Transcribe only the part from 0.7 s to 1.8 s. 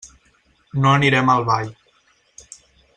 No anirem al ball.